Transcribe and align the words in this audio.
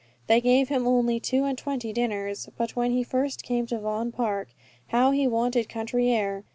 They 0.25 0.41
gave 0.41 0.69
him 0.69 0.87
only 0.87 1.19
two 1.19 1.43
and 1.43 1.55
twenty 1.55 1.93
dinners; 1.93 2.49
but 2.57 2.75
when 2.75 2.89
he 2.89 3.03
first 3.03 3.43
came 3.43 3.67
to 3.67 3.77
Vaughan 3.77 4.11
Park, 4.11 4.47
how 4.87 5.11
he 5.11 5.27
wanted 5.27 5.69
country 5.69 6.09
air! 6.11 6.43